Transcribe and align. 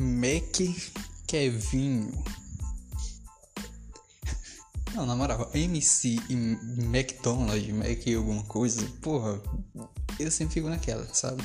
Mac 0.00 0.56
Kevinho. 1.26 2.10
Não, 4.94 5.04
na 5.04 5.14
moral, 5.14 5.50
MC 5.52 6.18
e 6.30 6.32
McDonald's, 6.32 7.68
Mac 7.74 8.06
alguma 8.16 8.42
coisa, 8.44 8.82
porra, 9.02 9.38
eu 10.18 10.30
sempre 10.30 10.54
fico 10.54 10.70
naquela, 10.70 11.06
sabe? 11.14 11.44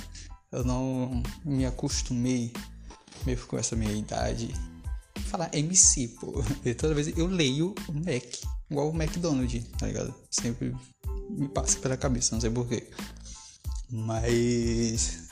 Eu 0.53 0.63
não 0.63 1.21
me 1.43 1.65
acostumei, 1.65 2.53
mesmo 3.25 3.45
com 3.45 3.57
essa 3.57 3.75
minha 3.75 3.91
idade, 3.91 4.53
falar 5.27 5.53
MC, 5.53 6.07
pô. 6.19 6.41
E 6.63 6.73
toda 6.73 6.95
vez 6.95 7.09
eu 7.17 7.27
leio 7.27 7.75
Mac, 7.91 8.23
igual 8.71 8.89
o 8.89 8.95
McDonald's, 8.95 9.65
tá 9.77 9.87
ligado? 9.87 10.15
Sempre 10.31 10.73
me 11.29 11.49
passa 11.49 11.77
pela 11.79 11.97
cabeça, 11.97 12.33
não 12.33 12.39
sei 12.39 12.49
porquê. 12.49 12.89
Mas. 13.89 15.27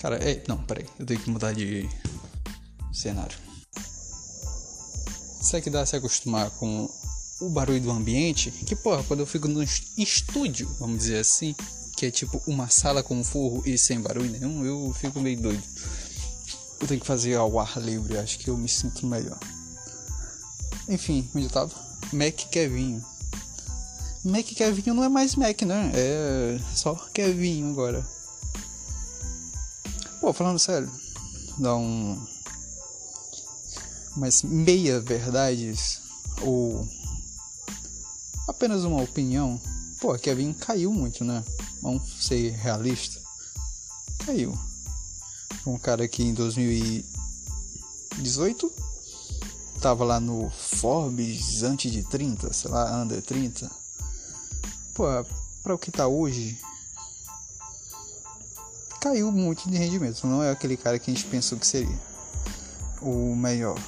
Cara, 0.00 0.16
é. 0.16 0.42
Não, 0.48 0.56
peraí, 0.64 0.86
eu 0.98 1.04
tenho 1.04 1.20
que 1.20 1.30
mudar 1.30 1.52
de 1.52 1.88
cenário. 2.92 3.36
Será 5.42 5.62
que 5.62 5.70
dá 5.70 5.84
se 5.84 5.96
acostumar 5.96 6.50
com 6.50 6.88
o 7.40 7.50
barulho 7.50 7.80
do 7.80 7.90
ambiente? 7.90 8.50
Que 8.50 8.74
porra, 8.74 9.02
quando 9.04 9.20
eu 9.20 9.26
fico 9.26 9.46
no 9.46 9.62
estúdio, 9.62 10.68
vamos 10.78 10.98
dizer 11.00 11.18
assim, 11.18 11.54
que 11.96 12.06
é 12.06 12.10
tipo 12.10 12.42
uma 12.46 12.68
sala 12.68 13.02
com 13.02 13.22
forro 13.22 13.62
e 13.66 13.76
sem 13.76 14.00
barulho 14.00 14.30
nenhum, 14.30 14.64
eu 14.64 14.92
fico 14.94 15.20
meio 15.20 15.40
doido. 15.40 15.62
Eu 16.80 16.86
tenho 16.86 17.00
que 17.00 17.06
fazer 17.06 17.34
ao 17.34 17.58
ar 17.58 17.78
livre, 17.78 18.16
acho 18.16 18.38
que 18.38 18.48
eu 18.48 18.56
me 18.56 18.68
sinto 18.68 19.06
melhor. 19.06 19.38
Enfim, 20.88 21.28
onde 21.34 21.44
eu 21.44 21.50
tava? 21.50 21.74
Mac 22.12 22.36
Kevinho. 22.50 23.04
Mac 24.24 24.46
Kevinho 24.46 24.94
não 24.94 25.04
é 25.04 25.08
mais 25.08 25.34
Mac, 25.36 25.60
né? 25.62 25.92
É 25.94 26.58
só 26.74 26.94
Kevinho 27.12 27.70
agora. 27.70 28.06
Pô, 30.20 30.32
falando 30.32 30.58
sério, 30.58 30.90
dá 31.58 31.74
um 31.74 32.18
mas 34.16 34.42
meia 34.42 35.00
verdades 35.00 36.00
ou 36.42 36.86
apenas 38.46 38.84
uma 38.84 39.02
opinião, 39.02 39.58
pô, 39.98 40.14
Kevin 40.18 40.52
caiu 40.52 40.92
muito, 40.92 41.24
né? 41.24 41.42
Vamos 41.80 42.26
ser 42.26 42.50
realista. 42.50 43.18
Caiu. 44.26 44.52
Um 45.66 45.78
cara 45.78 46.06
que 46.06 46.22
em 46.22 46.34
2018 46.34 48.70
tava 49.80 50.04
lá 50.04 50.20
no 50.20 50.50
Forbes 50.50 51.62
antes 51.62 51.90
de 51.90 52.02
30, 52.02 52.52
sei 52.52 52.70
lá, 52.70 53.00
under 53.00 53.22
30. 53.22 53.70
Pô, 54.92 55.04
para 55.62 55.74
o 55.74 55.78
que 55.78 55.90
tá 55.90 56.06
hoje, 56.06 56.58
caiu 59.00 59.32
muito 59.32 59.68
de 59.68 59.76
rendimento. 59.76 60.26
Não 60.26 60.42
é 60.42 60.50
aquele 60.50 60.76
cara 60.76 60.98
que 60.98 61.10
a 61.10 61.14
gente 61.14 61.26
pensou 61.26 61.58
que 61.58 61.66
seria 61.66 61.98
o 63.00 63.34
melhor 63.34 63.78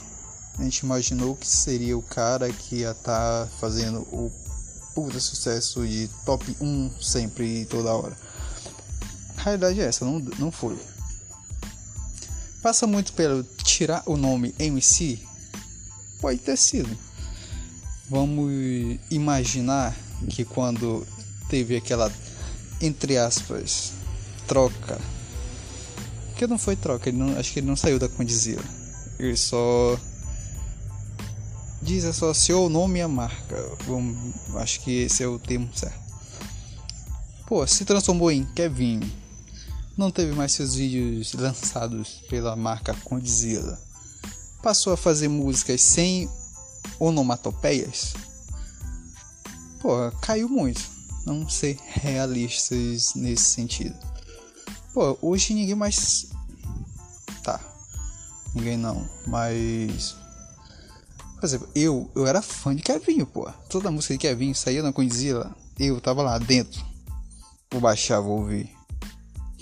a 0.58 0.62
gente 0.62 0.78
imaginou 0.80 1.34
que 1.34 1.48
seria 1.48 1.96
o 1.96 2.02
cara 2.02 2.52
que 2.52 2.77
ia 2.77 2.91
estar 2.91 3.46
tá 3.46 3.50
fazendo 3.58 4.00
o 4.12 4.30
puta 4.94 5.19
sucesso 5.19 5.86
de 5.86 6.08
top 6.27 6.56
1 6.60 6.91
sempre 7.00 7.62
e 7.62 7.64
toda 7.64 7.94
hora. 7.94 8.16
A 9.38 9.42
realidade 9.42 9.80
é 9.80 9.84
essa, 9.84 10.04
não, 10.04 10.19
não 10.38 10.52
foi. 10.52 10.78
Passa 12.62 12.86
muito 12.86 13.12
pelo 13.14 13.42
tirar 13.64 14.02
o 14.06 14.16
nome 14.16 14.54
MC? 14.58 15.20
Pode 16.20 16.38
ter 16.38 16.56
sido. 16.56 16.97
Vamos 18.08 18.52
imaginar 19.10 19.97
que 20.28 20.44
quando 20.44 21.06
teve 21.48 21.76
aquela, 21.76 22.12
entre 22.80 23.16
aspas, 23.16 23.92
troca. 24.53 25.00
Que 26.37 26.47
não 26.47 26.59
foi 26.59 26.76
troca, 26.76 27.09
ele 27.09 27.16
não, 27.16 27.38
acho 27.38 27.53
que 27.53 27.60
ele 27.60 27.66
não 27.66 27.76
saiu 27.76 27.99
da 27.99 28.06
Condizila. 28.06 28.62
Ele 29.19 29.34
só 29.34 29.99
desassociou 31.81 32.66
o 32.66 32.69
nome 32.69 33.00
a 33.00 33.09
marca. 33.09 33.56
Acho 34.56 34.81
que 34.81 35.04
esse 35.04 35.22
é 35.22 35.26
o 35.26 35.38
termo 35.38 35.71
certo. 35.75 35.99
Pô, 37.47 37.66
se 37.66 37.87
transformou 37.87 38.31
em 38.31 38.44
Kevin. 38.53 39.00
Não 39.97 40.10
teve 40.10 40.32
mais 40.32 40.53
seus 40.53 40.75
vídeos 40.75 41.32
lançados 41.32 42.22
pela 42.28 42.55
marca 42.55 42.94
Condzilla. 43.05 43.81
Passou 44.62 44.93
a 44.93 44.99
fazer 44.99 45.28
músicas 45.28 45.81
sem 45.81 46.28
onomatopeias. 46.99 48.12
Pô, 49.81 50.10
caiu 50.21 50.49
muito. 50.49 50.82
Não 51.25 51.49
ser 51.49 51.78
realistas 51.87 53.15
nesse 53.15 53.44
sentido. 53.44 54.12
Pô, 54.92 55.19
hoje 55.22 55.54
ninguém 55.54 55.75
mais. 55.75 56.28
Tá. 57.42 57.60
Ninguém 58.54 58.76
não. 58.76 59.08
Mas 59.26 60.14
por 61.42 61.47
exemplo, 61.47 61.69
eu, 61.75 62.08
eu 62.14 62.25
era 62.25 62.41
fã 62.41 62.72
de 62.72 62.84
Kevinho, 62.84 63.26
pô. 63.26 63.50
Toda 63.69 63.91
música 63.91 64.14
de 64.14 64.20
Kevinho 64.20 64.54
saía 64.54 64.81
na 64.81 64.92
Condzilla, 64.92 65.52
eu 65.76 66.00
tava 66.00 66.22
lá 66.22 66.38
dentro. 66.38 66.81
Vou 67.69 67.81
baixar, 67.81 68.20
vou 68.20 68.38
ouvir. 68.38 68.70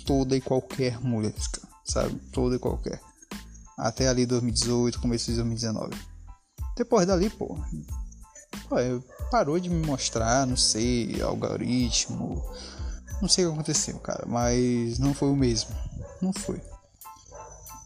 Toda 0.05 0.37
e 0.37 0.43
qualquer 0.43 1.01
música, 1.01 1.63
sabe? 1.83 2.15
Toda 2.33 2.57
e 2.57 2.59
qualquer. 2.59 3.01
Até 3.79 4.09
ali 4.09 4.27
2018, 4.27 5.01
começo 5.01 5.31
de 5.31 5.37
2019. 5.37 5.97
Depois 6.77 7.07
dali, 7.07 7.31
pô. 7.31 7.59
pô 8.69 8.77
parou 9.31 9.59
de 9.59 9.71
me 9.71 9.83
mostrar, 9.87 10.47
não 10.47 10.59
sei, 10.59 11.23
algoritmo. 11.23 12.45
Não 13.21 13.29
sei 13.29 13.45
o 13.45 13.49
que 13.49 13.55
aconteceu, 13.55 13.99
cara. 13.99 14.25
Mas 14.27 14.99
não 14.99 15.15
foi 15.15 15.31
o 15.31 15.37
mesmo. 15.37 15.71
Não 16.21 16.33
foi. 16.33 16.61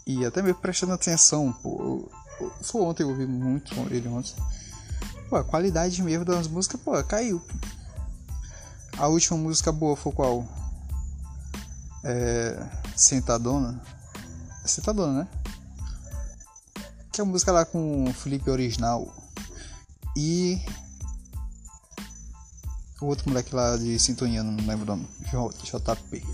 E 0.06 0.24
até 0.24 0.42
mesmo 0.42 0.60
prestando 0.60 0.92
atenção, 0.92 1.52
pô 1.62 2.08
foi 2.62 2.82
ontem, 2.82 3.02
eu 3.02 3.10
ouvi 3.10 3.26
muito 3.26 3.74
ele 3.90 4.08
ontem. 4.08 4.34
Pô, 5.28 5.36
a 5.36 5.44
qualidade 5.44 6.02
mesmo 6.02 6.24
das 6.24 6.48
músicas, 6.48 6.80
pô, 6.80 7.02
caiu. 7.04 7.42
A 8.96 9.08
última 9.08 9.38
música 9.38 9.72
boa 9.72 9.96
foi 9.96 10.12
qual? 10.12 10.46
É. 12.02 12.66
Sentadona. 12.96 13.80
É 14.64 14.68
Sentadona, 14.68 15.20
né? 15.20 15.28
Que 17.12 17.20
é 17.20 17.24
a 17.24 17.26
música 17.26 17.52
lá 17.52 17.64
com 17.64 18.04
o 18.04 18.12
Felipe 18.12 18.50
Original. 18.50 19.14
E. 20.16 20.60
O 23.04 23.08
outro 23.08 23.28
moleque 23.28 23.54
lá 23.54 23.76
de 23.76 23.98
sintonia, 23.98 24.42
não 24.42 24.66
lembro 24.66 24.84
o 24.84 24.96
nome. 24.96 25.06
JP. 25.62 26.26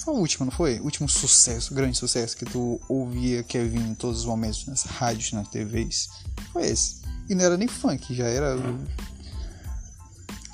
Foi 0.00 0.14
a 0.14 0.16
última, 0.16 0.46
não 0.46 0.52
foi? 0.52 0.80
O 0.80 0.84
último 0.84 1.08
sucesso, 1.08 1.72
grande 1.72 1.96
sucesso 1.96 2.36
que 2.36 2.44
tu 2.44 2.80
ouvia 2.88 3.44
Kevin 3.44 3.90
em 3.90 3.94
todos 3.94 4.18
os 4.20 4.24
momentos, 4.24 4.66
nas 4.66 4.82
rádios, 4.82 5.32
nas 5.32 5.46
TVs. 5.46 6.08
Foi 6.52 6.66
esse. 6.66 7.02
E 7.28 7.36
não 7.36 7.44
era 7.44 7.56
nem 7.56 7.68
funk, 7.68 8.12
já 8.12 8.26
era. 8.26 8.56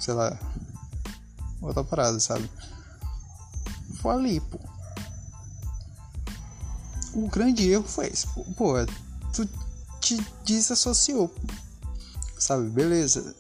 Sei 0.01 0.13
lá. 0.13 0.39
Outra 1.63 1.83
parada, 1.83 2.21
sabe? 2.21 2.51
Foi 4.03 4.15
ali, 4.15 4.39
pô. 4.39 4.61
O 7.15 7.27
grande 7.29 7.71
erro 7.71 7.85
foi 7.85 8.09
esse. 8.09 8.27
Pô 8.55 8.75
tu 9.33 9.49
te 9.99 10.21
desassociou. 10.45 11.35
Sabe? 12.39 12.69
Beleza. 12.69 13.35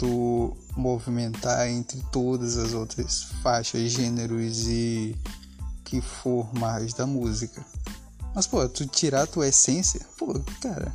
Tu 0.00 0.56
movimentar 0.78 1.68
entre 1.68 2.02
todas 2.10 2.56
as 2.56 2.72
outras 2.72 3.24
faixas, 3.42 3.92
gêneros 3.92 4.66
e 4.66 5.14
que 5.84 6.00
for 6.00 6.48
mais 6.54 6.94
da 6.94 7.06
música. 7.06 7.62
Mas, 8.34 8.46
pô, 8.46 8.66
tu 8.66 8.86
tirar 8.86 9.26
tua 9.26 9.48
essência, 9.48 10.00
pô, 10.16 10.40
cara. 10.62 10.90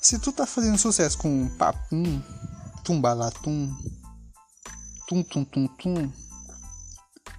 Se 0.00 0.16
tu 0.20 0.30
tá 0.30 0.46
fazendo 0.46 0.78
sucesso 0.78 1.18
com 1.18 1.48
papum, 1.58 2.22
tumbalatum, 2.84 3.76
tum 5.08 5.24
tum 5.24 5.44
tum 5.44 5.66
tum, 5.66 6.12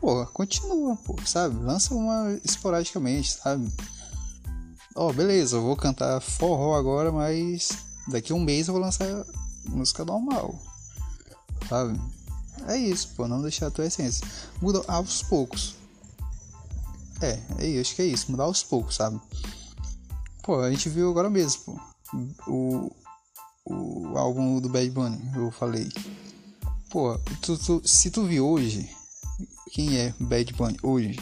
pô, 0.01 0.25
continua, 0.25 0.97
pô, 0.97 1.15
sabe? 1.25 1.55
Lança 1.63 1.95
uma 1.95 2.37
esporadicamente, 2.43 3.31
sabe? 3.31 3.71
Ó, 4.93 5.07
oh, 5.07 5.13
beleza, 5.13 5.55
eu 5.55 5.61
vou 5.61 5.77
cantar 5.77 6.19
forró 6.19 6.75
agora, 6.75 7.13
mas 7.13 7.69
daqui 8.09 8.33
a 8.33 8.35
um 8.35 8.41
mês 8.41 8.67
eu 8.67 8.73
vou 8.73 8.83
lançar 8.83 9.07
música 9.69 10.03
normal 10.05 10.59
sabe? 11.67 11.99
É 12.67 12.77
isso, 12.77 13.09
pô, 13.15 13.27
não 13.27 13.41
deixar 13.41 13.67
a 13.67 13.71
tua 13.71 13.85
essência. 13.85 14.27
Muda 14.61 14.81
aos 14.87 15.21
poucos. 15.23 15.75
É, 17.21 17.39
é, 17.59 17.79
acho 17.79 17.95
que 17.95 18.01
é 18.01 18.05
isso, 18.05 18.31
mudar 18.31 18.43
aos 18.43 18.63
poucos, 18.63 18.95
sabe? 18.95 19.19
Pô, 20.43 20.59
a 20.59 20.71
gente 20.71 20.87
viu 20.89 21.09
agora 21.09 21.29
mesmo, 21.29 21.63
pô, 21.65 21.79
o, 22.47 22.95
o 23.65 24.17
álbum 24.17 24.59
do 24.61 24.69
Bad 24.69 24.89
Bunny, 24.91 25.19
eu 25.35 25.51
falei. 25.51 25.89
Pô, 26.89 27.17
tu, 27.41 27.57
tu, 27.57 27.81
se 27.83 28.11
tu 28.11 28.23
viu 28.23 28.47
hoje, 28.47 28.89
quem 29.71 29.97
é 29.97 30.13
Bad 30.19 30.53
Bunny 30.53 30.77
hoje, 30.83 31.19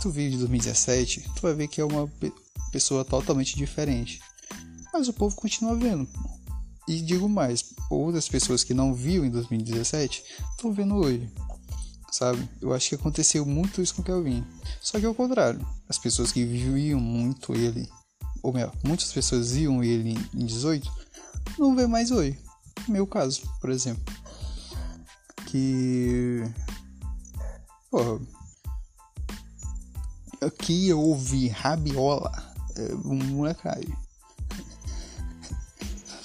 tu 0.00 0.10
viu 0.10 0.30
de 0.30 0.38
2017, 0.38 1.30
tu 1.36 1.42
vai 1.42 1.54
ver 1.54 1.68
que 1.68 1.80
é 1.80 1.84
uma 1.84 2.10
pessoa 2.72 3.04
totalmente 3.04 3.56
diferente. 3.56 4.20
Mas 4.92 5.08
o 5.08 5.12
povo 5.12 5.36
continua 5.36 5.76
vendo, 5.76 6.06
pô. 6.06 6.37
E 6.88 7.02
digo 7.02 7.28
mais, 7.28 7.74
outras 7.90 8.26
pessoas 8.30 8.64
que 8.64 8.72
não 8.72 8.94
viam 8.94 9.22
em 9.22 9.30
2017 9.30 10.24
estão 10.52 10.72
vendo 10.72 10.96
hoje. 10.96 11.30
sabe? 12.10 12.48
Eu 12.62 12.72
acho 12.72 12.88
que 12.88 12.94
aconteceu 12.94 13.44
muito 13.44 13.82
isso 13.82 13.94
com 13.94 14.00
o 14.00 14.04
Kelvin. 14.04 14.42
Só 14.80 14.98
que 14.98 15.04
ao 15.04 15.14
contrário, 15.14 15.60
as 15.86 15.98
pessoas 15.98 16.32
que 16.32 16.46
viviam 16.46 16.98
muito 16.98 17.54
ele, 17.54 17.86
ou 18.42 18.54
melhor, 18.54 18.72
muitas 18.82 19.12
pessoas 19.12 19.52
viam 19.52 19.84
ele 19.84 20.16
em 20.34 20.46
18, 20.46 20.90
não 21.58 21.76
vê 21.76 21.86
mais 21.86 22.10
hoje. 22.10 22.38
Meu 22.88 23.06
caso, 23.06 23.42
por 23.60 23.68
exemplo. 23.68 24.02
Que. 25.46 26.42
Pô. 27.90 28.18
Aqui 30.40 30.88
eu 30.88 31.00
ouvi 31.00 31.48
rabiola. 31.48 32.32
É, 32.76 32.94
um 32.94 33.16
molecagem. 33.16 33.94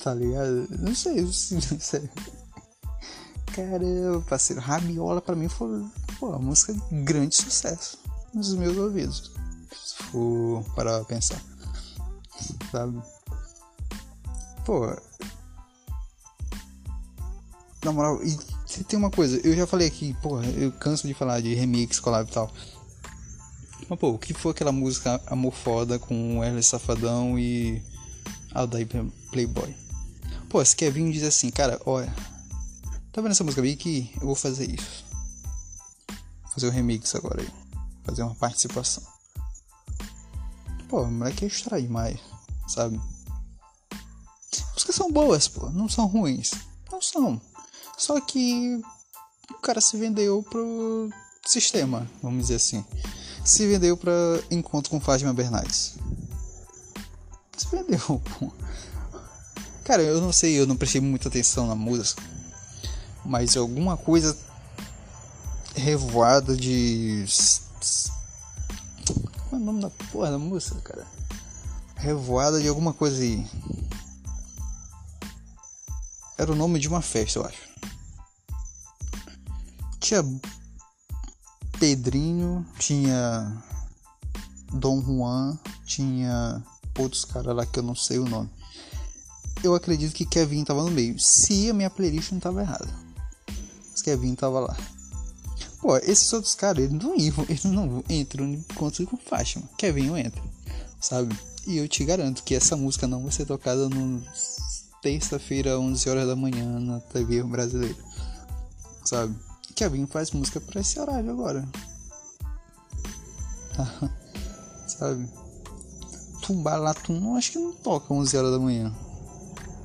Tá 0.03 0.13
ligado? 0.13 0.67
Não 0.79 0.94
sei, 0.94 1.21
não 1.21 1.31
sei. 1.31 2.09
Caramba, 3.53 4.21
parceiro, 4.27 4.61
Rabiola 4.61 5.21
pra 5.21 5.35
mim 5.35 5.47
foi 5.47 5.85
pô, 6.19 6.29
uma 6.29 6.39
música 6.39 6.73
de 6.73 7.03
grande 7.03 7.35
sucesso 7.35 8.00
nos 8.33 8.53
meus 8.55 8.75
ouvidos. 8.77 9.31
Se 9.71 10.03
for 10.03 10.63
para 10.75 11.03
pensar. 11.05 11.41
Sabe? 12.71 13.01
Pô. 14.65 14.88
Na 17.85 17.91
moral, 17.91 18.19
e 18.23 18.83
tem 18.85 18.97
uma 18.97 19.11
coisa, 19.11 19.38
eu 19.45 19.55
já 19.55 19.67
falei 19.67 19.88
aqui, 19.88 20.15
pô, 20.21 20.41
eu 20.41 20.71
canso 20.71 21.05
de 21.05 21.13
falar 21.13 21.41
de 21.41 21.53
remix, 21.53 22.00
collab 22.00 22.29
e 22.29 22.33
tal. 22.33 22.51
Mas 23.89 24.00
pô, 24.00 24.09
o 24.09 24.17
que 24.17 24.33
foi 24.33 24.51
aquela 24.51 24.71
música 24.71 25.21
Amor 25.27 25.53
Foda 25.53 26.00
com 26.00 26.39
o 26.39 26.44
Erle 26.44 26.63
Safadão 26.63 27.38
e 27.38 27.83
Aldair 28.53 28.88
Playboy? 29.31 29.83
Pô, 30.53 30.61
esse 30.61 30.75
Kevin 30.75 31.09
diz 31.09 31.23
assim, 31.23 31.50
cara, 31.50 31.81
olha 31.83 32.13
Tá 33.11 33.21
vendo 33.21 33.31
essa 33.31 33.44
música 33.44 33.63
aqui? 33.63 34.11
Eu 34.21 34.27
vou 34.27 34.35
fazer 34.35 34.69
isso. 34.69 35.03
fazer 36.53 36.67
o 36.67 36.69
um 36.69 36.71
remix 36.71 37.15
agora 37.15 37.41
aí. 37.41 37.50
Fazer 38.03 38.21
uma 38.21 38.35
participação. 38.35 39.01
Pô, 40.88 41.01
o 41.01 41.11
moleque 41.11 41.44
é 41.44 41.47
extra 41.47 41.81
demais, 41.81 42.19
sabe? 42.67 43.01
As 44.51 44.73
músicas 44.73 44.95
são 44.95 45.11
boas, 45.11 45.47
pô. 45.47 45.71
Não 45.71 45.89
são 45.89 46.05
ruins. 46.05 46.51
Não 46.91 47.01
são. 47.01 47.41
Só 47.97 48.21
que 48.21 48.79
o 49.50 49.59
cara 49.59 49.81
se 49.81 49.97
vendeu 49.97 50.44
pro 50.44 51.09
sistema, 51.47 52.07
vamos 52.21 52.44
dizer 52.44 52.57
assim. 52.57 52.85
Se 53.44 53.67
vendeu 53.67 53.97
pra 53.97 54.13
encontro 54.51 54.91
com 54.91 55.00
Fátima 55.00 55.33
Bernardes. 55.33 55.95
Se 57.57 57.67
vendeu, 57.71 58.21
pô. 58.39 58.51
Cara, 59.83 60.01
eu 60.01 60.21
não 60.21 60.31
sei, 60.31 60.59
eu 60.59 60.65
não 60.65 60.77
prestei 60.77 61.01
muita 61.01 61.27
atenção 61.27 61.68
na 61.68 61.75
música 61.75 62.21
mas 63.25 63.56
alguma 63.56 63.95
coisa 63.97 64.38
revoada 65.75 66.56
de. 66.56 67.25
Qual 69.50 69.53
é 69.53 69.56
o 69.56 69.65
nome 69.65 69.81
da 69.81 69.89
porra 69.89 70.31
da 70.31 70.39
música, 70.39 70.81
cara? 70.81 71.07
Revoada 71.95 72.62
de 72.62 72.68
alguma 72.68 72.94
coisa 72.94 73.21
aí. 73.21 73.47
Era 76.38 76.51
o 76.51 76.56
nome 76.56 76.79
de 76.79 76.88
uma 76.88 77.01
festa, 77.01 77.39
eu 77.39 77.45
acho. 77.45 77.62
Tinha 80.00 80.24
Pedrinho, 81.79 82.65
tinha 82.77 83.63
Dom 84.74 85.01
Juan, 85.01 85.57
tinha 85.86 86.62
outros 86.97 87.24
caras 87.24 87.56
lá 87.56 87.65
que 87.65 87.79
eu 87.79 87.83
não 87.83 87.95
sei 87.95 88.19
o 88.19 88.25
nome. 88.25 88.50
Eu 89.63 89.74
acredito 89.74 90.13
que 90.13 90.25
Kevin 90.25 90.65
tava 90.65 90.83
no 90.83 90.92
meio, 90.92 91.18
se 91.18 91.69
a 91.69 91.74
minha 91.74 91.89
playlist 91.89 92.33
não 92.33 92.39
tava 92.39 92.62
errada. 92.62 92.89
Kevin 94.04 94.36
tava 94.36 94.60
lá. 94.60 94.77
Pô, 95.80 95.95
esses 95.98 96.31
outros 96.33 96.54
caras, 96.54 96.83
eles 96.83 97.01
não 97.01 97.15
iam, 97.15 97.45
eles 97.48 97.63
não 97.63 98.04
entram 98.10 98.45
no 98.45 98.56
encontro 98.56 99.07
com 99.07 99.18
Fátima. 99.18 99.63
Kevin 99.77 100.18
entra, 100.18 100.44
sabe? 101.00 101.33
E 101.65 101.77
eu 101.77 101.88
te 101.88 102.04
garanto 102.04 102.44
que 102.44 102.54
essa 102.54 102.75
música 102.75 103.07
não 103.07 103.24
vai 103.24 103.31
ser 103.31 103.45
tocada 103.45 103.88
no 103.88 104.21
terça-feira, 105.01 105.80
11 105.80 106.10
horas 106.10 106.27
da 106.27 106.36
manhã, 106.36 106.80
na 106.80 107.00
TV 107.00 107.42
brasileira, 107.44 107.98
sabe? 109.04 109.33
Kevin 109.75 110.06
faz 110.06 110.31
música 110.31 110.60
pra 110.60 110.81
esse 110.81 111.00
horário 111.00 111.31
agora, 111.31 111.68
sabe? 114.88 115.27
Tumbalatum, 116.42 117.36
acho 117.36 117.54
que 117.54 117.60
não 117.60 117.74
toca 117.74 118.13
11 118.13 118.38
horas 118.38 118.51
da 118.51 118.60
manhã. 118.60 118.94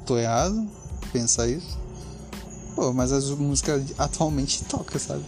Tô 0.08 0.16
errado? 0.16 0.66
Pensar 1.12 1.46
isso? 1.48 1.78
Pô, 2.74 2.94
mas 2.94 3.12
as 3.12 3.28
músicas 3.28 3.92
atualmente 3.98 4.64
toca, 4.64 4.98
sabe? 4.98 5.22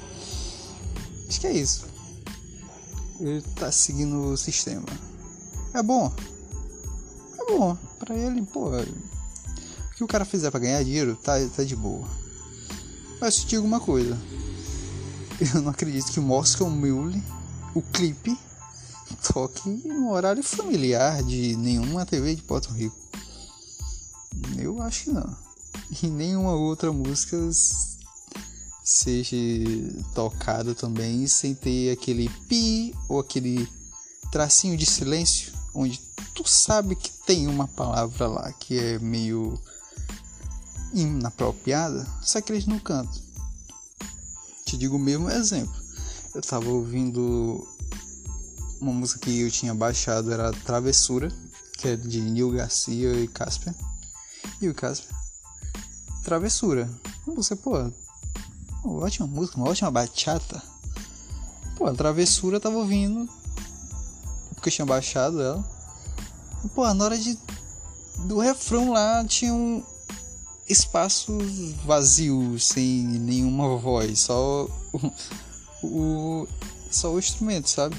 Acho 1.29 1.39
que 1.39 1.47
é 1.47 1.53
isso. 1.53 1.85
Ele 3.21 3.43
tá 3.57 3.71
seguindo 3.71 4.33
o 4.33 4.39
sistema. 4.39 4.87
É 5.75 5.83
bom. 5.83 6.11
É 7.39 7.53
bom. 7.53 7.77
Pra 7.99 8.17
ele, 8.17 8.41
pô. 8.41 8.71
O 8.71 9.95
que 9.97 10.03
o 10.03 10.09
cara 10.09 10.25
fizer 10.25 10.51
pra 10.51 10.59
ganhar 10.59 10.83
dinheiro, 10.83 11.15
tá, 11.23 11.35
tá 11.55 11.63
de 11.63 11.77
boa. 11.77 12.09
Mas 13.21 13.37
te 13.37 13.49
digo 13.49 13.67
uma 13.67 13.81
coisa. 13.81 14.17
Eu 15.55 15.61
não 15.61 15.73
acredito 15.73 16.11
que 16.11 16.21
o 16.21 16.23
Moscow 16.23 16.71
Mule, 16.71 17.23
o 17.75 17.83
clipe, 17.83 18.35
toque 19.31 19.69
no 19.69 20.11
horário 20.11 20.43
familiar 20.43 21.23
de 21.23 21.55
nenhuma 21.55 22.07
TV 22.07 22.35
de 22.35 22.41
Porto 22.41 22.73
Rico. 22.73 23.10
Eu 24.81 24.87
acho 24.87 25.05
que 25.05 25.11
não 25.11 25.51
e 26.03 26.07
nenhuma 26.07 26.53
outra 26.53 26.93
música 26.93 27.37
seja 28.85 29.37
tocada 30.15 30.75
também 30.75 31.27
sem 31.27 31.55
ter 31.55 31.93
aquele 31.93 32.29
pi 32.49 32.95
ou 33.09 33.21
aquele 33.21 33.69
tracinho 34.31 34.77
de 34.77 34.87
silêncio 34.87 35.53
onde 35.75 36.01
tu 36.35 36.49
sabe 36.49 36.97
que 36.97 37.11
tem 37.27 37.47
uma 37.47 37.69
palavra 37.69 38.27
lá 38.27 38.53
que 38.53 38.79
é 38.79 38.99
meio 38.99 39.61
inapropriada, 40.93 42.07
só 42.23 42.41
que 42.41 42.53
eles 42.53 42.67
não 42.67 42.81
cantam. 42.81 43.23
Te 44.65 44.77
digo 44.77 44.97
o 44.97 44.99
mesmo 44.99 45.31
exemplo. 45.31 45.75
Eu 46.35 46.43
tava 46.43 46.69
ouvindo 46.69 47.67
uma 48.81 48.93
música 48.93 49.21
que 49.21 49.41
eu 49.41 49.51
tinha 49.51 49.75
baixado, 49.75 50.33
era 50.33 50.51
Travessura, 50.53 51.29
que 51.79 51.89
é 51.89 51.97
de 51.97 52.21
Neil 52.21 52.51
Garcia 52.51 53.13
e 53.13 53.29
Casper. 53.29 53.73
E 54.61 54.69
o 54.69 54.75
Casper 54.75 55.15
Travessura. 56.23 56.89
Você, 57.27 57.57
pô, 57.57 57.77
uma 58.85 59.05
ótima 59.05 59.27
música, 59.27 59.57
uma 59.57 59.69
ótima 59.69 59.91
bachata. 59.91 60.63
Pô, 61.77 61.87
a 61.87 61.95
Travessura 61.95 62.61
tava 62.61 62.77
ouvindo, 62.77 63.29
porque 64.55 64.69
eu 64.69 64.73
tinha 64.73 64.87
baixado 64.87 65.41
ela. 65.41 65.65
Pô, 66.75 66.93
na 66.93 67.05
hora 67.05 67.19
de, 67.19 67.39
do 68.27 68.39
refrão 68.39 68.93
lá 68.93 69.25
tinha 69.25 69.53
um 69.53 69.83
espaço 70.69 71.39
vazio, 71.85 72.59
sem 72.61 73.03
nenhuma 73.05 73.77
voz, 73.79 74.21
só 74.21 74.69
o, 75.83 75.87
o 75.87 76.49
só 76.91 77.13
o 77.13 77.19
instrumento, 77.19 77.69
sabe? 77.69 77.97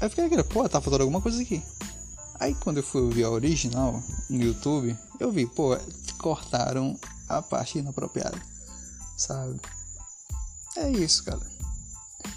Aí 0.00 0.06
eu 0.06 0.10
fiquei 0.10 0.42
pô, 0.44 0.68
tá 0.68 0.80
faltando 0.80 1.02
alguma 1.02 1.20
coisa 1.20 1.40
aqui. 1.40 1.62
Aí 2.40 2.54
quando 2.54 2.78
eu 2.78 2.82
fui 2.82 3.00
ouvir 3.00 3.24
a 3.24 3.30
original 3.30 4.02
no 4.30 4.42
YouTube, 4.42 4.96
eu 5.18 5.32
vi, 5.32 5.46
pô, 5.46 5.76
cortaram 6.18 6.98
a 7.28 7.42
parte 7.42 7.78
inapropriada, 7.78 8.40
sabe? 9.16 9.60
É 10.76 10.90
isso, 10.90 11.24
cara. 11.24 11.40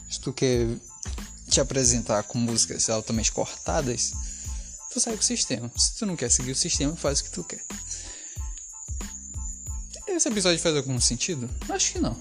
Se 0.09 0.19
tu 0.19 0.33
quer 0.33 0.67
te 1.47 1.61
apresentar 1.61 2.23
com 2.23 2.37
músicas 2.37 2.89
altamente 2.89 3.31
cortadas, 3.31 4.11
tu 4.91 4.99
segue 4.99 5.19
o 5.19 5.23
sistema. 5.23 5.71
Se 5.77 5.97
tu 5.97 6.05
não 6.05 6.15
quer 6.15 6.31
seguir 6.31 6.51
o 6.51 6.55
sistema, 6.55 6.95
faz 6.95 7.19
o 7.19 7.23
que 7.25 7.31
tu 7.31 7.43
quer. 7.43 7.63
Esse 10.07 10.27
episódio 10.27 10.59
faz 10.59 10.75
algum 10.75 10.99
sentido? 10.99 11.49
Acho 11.69 11.93
que 11.93 11.99
não. 11.99 12.15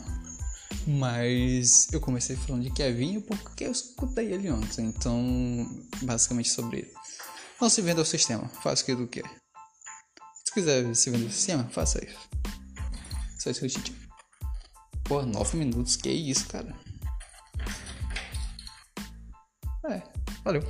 Mas 0.86 1.88
eu 1.92 2.00
comecei 2.00 2.36
falando 2.36 2.62
de 2.62 2.70
Kevin 2.70 3.20
porque 3.20 3.64
eu 3.64 3.72
escutei 3.72 4.32
ele 4.32 4.50
ontem. 4.50 4.86
Então, 4.86 5.16
basicamente 6.02 6.50
sobre 6.50 6.78
ele. 6.78 6.92
Não 7.60 7.68
se 7.68 7.82
venda 7.82 8.00
ao 8.00 8.06
sistema, 8.06 8.48
faça 8.62 8.82
o 8.82 9.06
que 9.06 9.20
quer. 9.20 9.30
Se 10.44 10.54
quiser 10.54 10.94
se 10.94 11.10
vender 11.10 11.26
ao 11.26 11.30
sistema, 11.30 11.64
faça 11.64 12.02
isso. 12.02 12.18
Só 13.38 13.50
isso 13.50 13.60
que 13.60 13.66
eu 13.66 13.70
te 13.70 13.80
digo. 13.80 13.98
Pô, 15.04 15.22
9 15.22 15.58
minutos, 15.58 15.96
que 15.96 16.08
isso, 16.08 16.46
cara. 16.48 16.74
É, 19.90 20.02
valeu. 20.42 20.62